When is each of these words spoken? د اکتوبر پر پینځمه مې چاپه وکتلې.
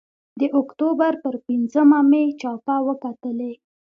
د 0.39 0.41
اکتوبر 0.59 1.13
پر 1.23 1.35
پینځمه 1.45 1.99
مې 2.09 2.23
چاپه 2.41 2.75
وکتلې. 2.87 3.53